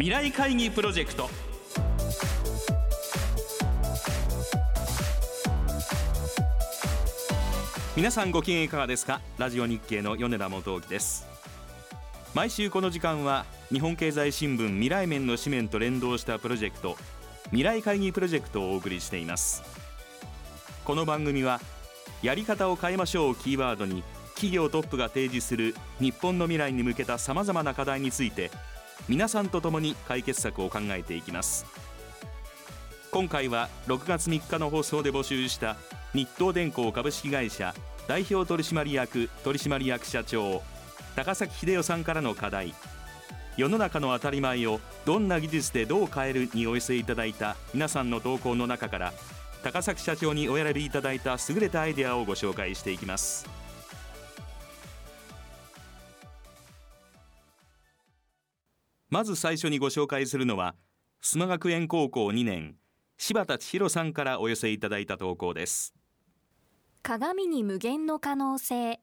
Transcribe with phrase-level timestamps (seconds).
[0.00, 1.28] 未来会議プロジェクト。
[7.94, 9.20] 皆さんご機嫌いかがですか？
[9.36, 11.26] ラジオ日経の米田元興です。
[12.32, 16.96] 毎週この時間は日本経済新聞未来面の紙面と連動したプロジェクト
[17.48, 19.62] 未来会議プロジェクトをお送りしています。
[20.86, 21.60] この番組は
[22.22, 28.50] やり方を変えましょうキーワードに企業トップが提示する日本の未来に向けたさまざまな課題について
[29.08, 31.66] 皆さんと共に解決策を考えていきます。
[33.10, 35.76] 今回は6月3日の放送で募集した
[36.14, 37.74] 日東電工株式会社
[38.06, 40.62] 代表取締役取締役社長
[41.16, 42.72] 高崎秀夫さんからの課題
[43.56, 49.12] 世の中の当たり前をどんな技術でどう変えるにお寄せいただいた皆さんの投稿の中から
[49.64, 53.48] 高崎社長にお選びいただいた優れたアイデアをご紹介していきます
[59.10, 60.76] まず最初にご紹介するのは
[61.20, 62.76] 須磨学園高校2年
[63.18, 65.94] 柴田千尋さんからお寄せいただいた投稿です。
[67.02, 69.00] 鏡に無限の可能性。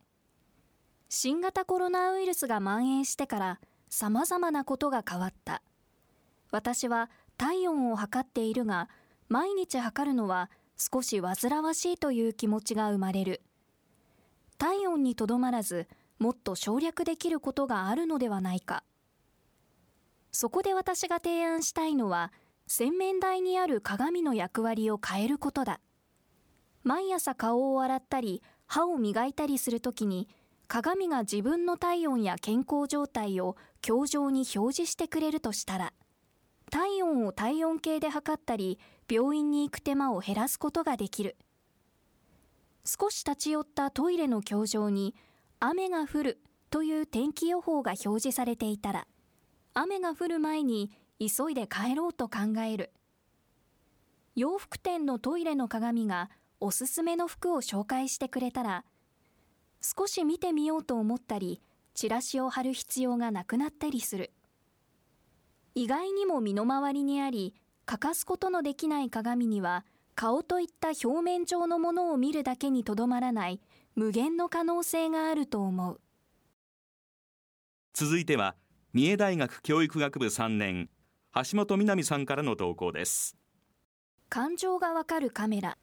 [1.09, 5.61] 新型コロナウイルスが蔓延してから様々なことが変わった。
[6.51, 8.89] 私は体温を測っているが
[9.27, 13.41] 毎日測るのは少し煩わしいという気持ちが生まれる。
[14.57, 18.83] 体温にとどまらずもっと省略できることがあるのではないか。
[20.39, 22.31] そこで私が提案したいのは
[22.67, 25.79] 洗面台にある鏡の役割を変えることだ。
[26.83, 30.29] 毎朝顔を洗ったり歯を磨いたりするときに
[30.67, 35.91] 鏡が自分の体温や健康状態を鏡状に表示してくれるとしたら
[36.69, 38.77] 体温を体温計で測ったり
[39.09, 41.35] 病院に行く手間を減らすことができる。
[42.85, 45.15] 少し立ち寄ったトイレの鏡状に
[45.59, 49.07] 雨が降るという天気予報が表示されていたら
[49.79, 50.89] 雨が降る前に
[51.19, 52.91] 急いで帰ろうと考える。
[54.35, 58.85] 洋服店のトイレの鏡がおすすめの服を紹介してくれたら
[59.79, 61.61] 少し見てみようと思ったり
[61.93, 64.31] チラシを貼る必要がなくなったりする。
[65.75, 67.53] 意外にも身の回りにあり
[67.85, 69.85] 欠かすことのできない鏡には
[70.15, 73.61] 顔といった表面上のものを見るだけにとどまらない
[73.93, 76.01] 無限の可能性があると思う。
[77.93, 78.55] 続いては
[78.97, 80.89] 三重大学教育学部3年。
[81.35, 83.37] 橋本みなみさんからの投稿です。
[84.27, 85.77] 感情がわかるカメラ。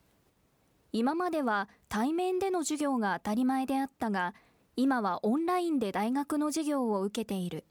[0.91, 4.35] 今までは対面での授業が当たり前であったが
[4.75, 7.65] 今はオンラインで大学の授業を受けている。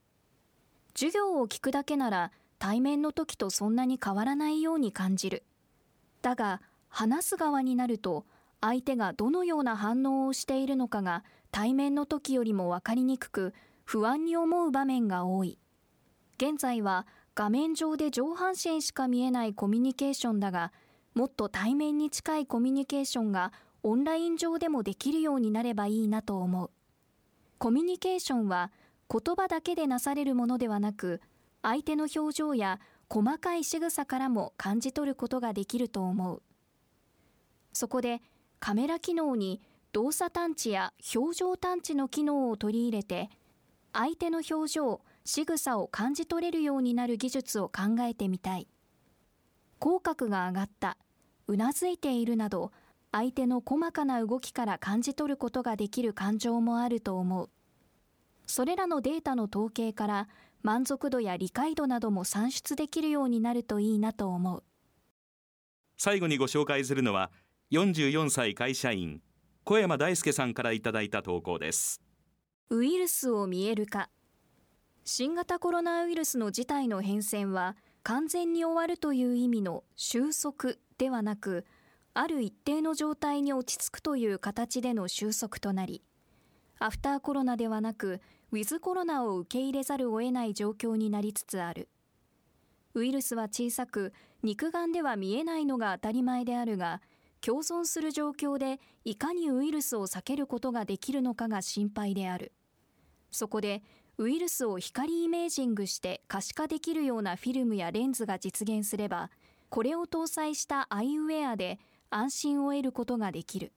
[0.95, 5.43] 授業を聞くだけなら対面の時とそんなに変わらないように感じる。
[6.21, 8.25] だが話す側になると
[8.61, 15.57] 相手がどのような反応をしているのかが対面の時よりも分かりにくく不安に思う場面が多い。
[16.37, 17.05] 現在は
[17.35, 20.71] 画面上で上半身しか見えないコミュニケーションだが
[21.13, 26.71] もっと対面に近いコミュニケーションがオンライン上でもできるようになればいいなと思う。
[27.57, 28.71] コミュニケーションは
[29.09, 31.21] 言葉だけでなされるものではなく
[31.61, 32.79] 相手の表情や
[33.09, 36.41] 細かい仕草からも感じ取ることができると思う。
[37.73, 38.21] そこで
[38.59, 39.61] カメラ機能に
[39.91, 43.29] 動作探知や表情探知の機能を取り入れて
[43.93, 48.67] 相手の表情仕草を感じ取れるようになる技術を考えてみたい。
[49.79, 50.97] 口角が上がった
[51.47, 52.71] うなずいているなど
[53.11, 57.49] 相手の細かな動きから感じ取ることができる感情もあると思う。
[58.47, 60.27] それらのデータの統計から
[60.63, 64.63] 満足度や理解度なども算出できるようになるといいなと思う。
[65.97, 67.31] 最後にご紹介するのは
[67.71, 69.21] 44歳会社員
[69.63, 72.02] 小山大輔さんからいただいた投稿です。
[72.75, 74.09] ウイルスを見える化
[75.05, 81.67] 新型コロナウイルスの事態の変遷は完全に終わるという意味の収束ではなく
[82.15, 86.01] ある一定の状態に落ち着くという形での収束となり
[86.79, 88.21] アフターコロナではなく
[88.51, 91.89] ウィズコロナを受け入れざるを得ない状況になりつつある。
[92.95, 97.01] ウイルスは小さく肉眼では見えないのが当たり前であるが
[97.41, 102.51] 共存する状況でいかにウイルスを避けることができるのかが心配である。
[103.33, 103.81] そこで
[104.19, 109.31] ウイルスを光イメージングして可視化できるようなフィルムやレンズが実現すれば
[109.69, 111.79] これを搭載したアイウェアで
[112.11, 113.73] 安心を得ることができる。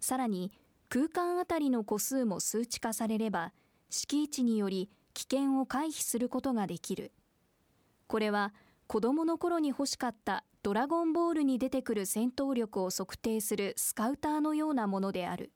[0.00, 0.50] さらに
[0.88, 3.52] 空間あたりの個数も数値化されれば
[3.90, 7.12] 敷地により危険を回避することができる。
[8.08, 8.52] これは
[8.88, 15.52] 子供の頃に欲しかったドラゴンボールに出てくる戦闘力を測定するスカウターのようなものである。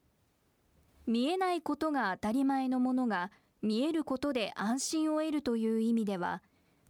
[1.06, 3.31] 見えないことが当たり前のものが
[3.62, 6.43] 見えることで安心を得るという意味では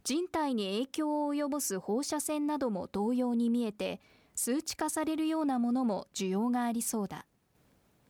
[0.03, 4.01] 人体に影響を及ぼす放射線なども同様に見えて
[4.35, 7.25] 数値化されるようなものも需要がありそうだ。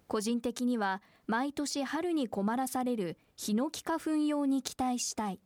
[0.07, 5.39] 個人的には毎年春に困らされるヒノキ花粉用に期待したい。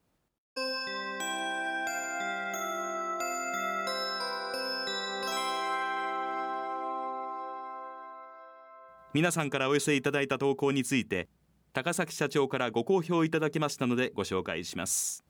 [9.17, 11.27] 皆さんからお寄せいただいた投稿について
[11.73, 15.25] 高崎社長からご好評いただきましたのでご紹介します。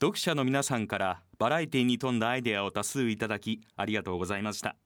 [0.00, 4.76] 読者の皆さんからバラエティに富んだアイデアを多数いただきありがとうございました。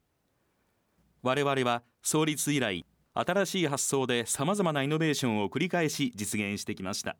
[1.22, 7.16] 我々は創立以来新しい発想でさまざまなイノベーションを繰り返し実現してきました。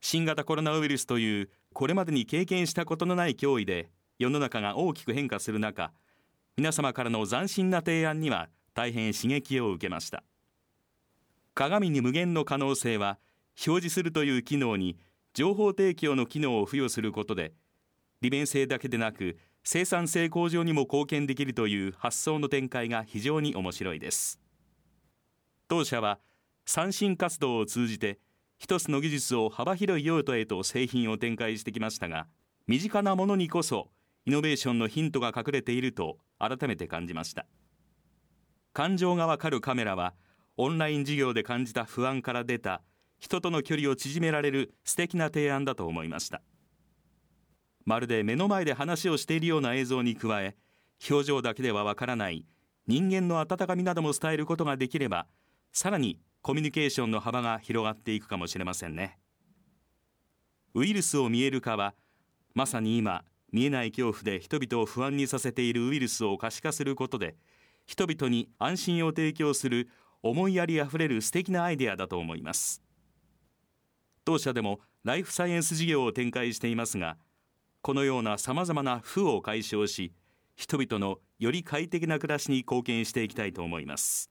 [0.00, 3.88] 新型コロナウイルスというこれまでに経験したことのない脅威で
[4.18, 5.92] 世の中が大きく変化する中
[6.56, 10.22] 皆様からの斬新な提案には大変刺激を受けました。
[11.54, 13.18] 鏡に無限の可能性は
[13.66, 14.96] 表示するという機能に
[15.34, 17.52] 情報提供の機能を付与することで
[18.20, 24.40] 利便性だけでなく生産性向上にも貢献できるという発想の展開が非常に面白いです。
[25.68, 26.18] 当社は
[26.64, 28.18] 三振活動を通じて
[28.58, 32.26] 一つの技術を幅広い用途へと製品を展開してきましたが
[32.66, 33.88] 身近なものにこそ
[34.26, 37.46] イノベーションのヒントが隠れていると改めて感じました。
[38.72, 40.14] 感情がわかるカメラは
[40.56, 42.82] オンライン授業で感じた不安から出た
[43.18, 46.42] 人との距離を縮められる素敵な提案だと思いました。
[47.84, 50.56] まるで目の前で話をしているような映像に加え
[51.10, 52.44] 表情だけではわからない
[52.86, 55.26] 人間の温かみなども伝えることができれば
[55.72, 59.18] さらにコミュニケーションの幅が広がっていくかもしれませんね。
[60.74, 61.94] ウイルスを見える化は
[62.54, 67.34] まさに今見えない恐怖で人々を不安にさせているウイルスを可視化することで
[67.90, 69.88] 人々に安心を提供する
[70.22, 72.84] 思いやりあふれる素敵なアイデアだと思います。
[74.24, 77.16] 当社でもライフサイエンス事業を展開していますが
[77.82, 80.12] このようなさまざまな負を解消し
[80.54, 84.30] 人々のより快適な暮らしに貢献していきたいと思います。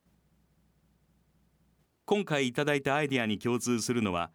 [2.06, 4.32] 今回いただいたアイデアに共通するのは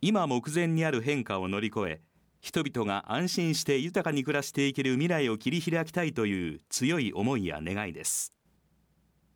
[0.00, 2.00] 今目前にある変化を乗り越え
[2.42, 8.34] 人々が安心して豊かに暮らしていける未来を切り開きたいという強い思いや願いです。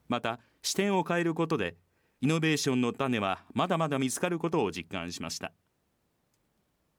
[0.08, 1.76] また視点を変えることで
[2.20, 5.52] イノベーションの種はまだまだ見つかることを実感しました。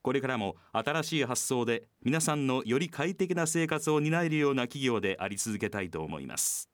[0.01, 6.69] これからも新しい発想で皆さんのより快適な生活を担えるような企業であり続けたいと思います。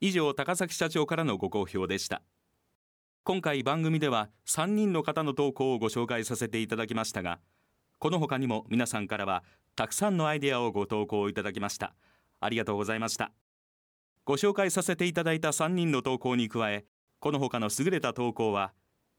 [0.00, 2.22] 以上高崎社長からのご好評でした。
[3.24, 7.40] 今回番組では3人の方の投稿をご紹介させていただきましたが
[8.04, 9.42] この他にも皆さんからは
[9.76, 11.94] たくさんのアイデアをご投稿いただきました。
[12.38, 13.32] ありがとうございました。
[14.26, 16.84] ご紹介させていただいた3人の投稿に加え
[17.18, 18.74] この他の優れた投稿は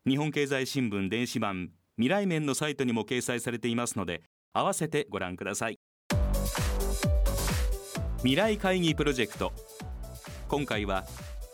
[0.07, 4.21] 日本経済新聞電子版未来面のサイトにも掲載されていますので
[4.53, 5.79] 合わせてご覧ください。
[8.19, 9.51] 未来会議プロジェクト。
[10.47, 11.05] 今回は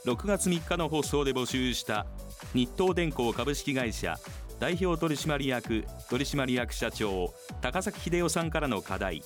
[0.06, 2.07] 6月3日の放送で募集した
[2.54, 4.18] 日東電工株式会社
[4.62, 9.24] 代表取締役取締役社長高崎秀夫さんからの課題。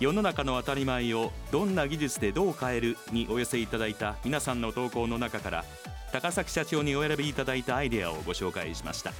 [0.00, 5.64] 世の中の当たり前をどんな技術でどう変えるにお寄せいただいた皆さんの投稿の中から
[6.12, 9.12] 高崎社長にお選びいただいたアイデアをご紹介しました。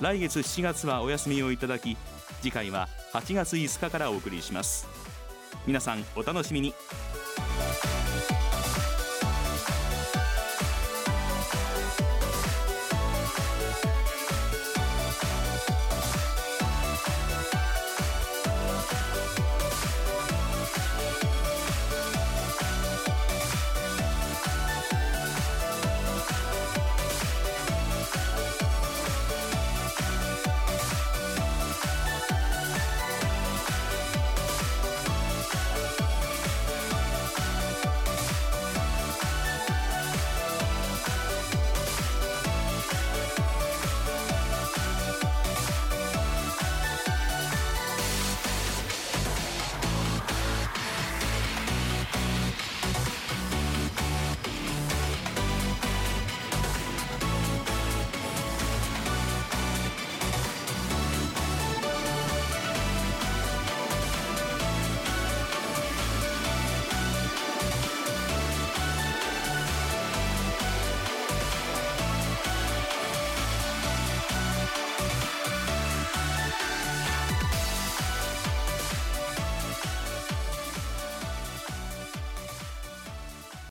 [0.00, 1.96] 来月7月はお休みをいただき
[2.42, 4.88] 次回は8月5日からお送りします。
[5.64, 6.74] 皆さんお楽しみに。